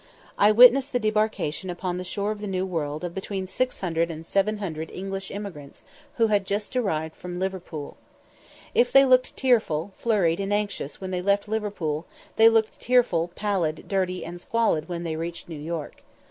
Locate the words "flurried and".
9.95-10.51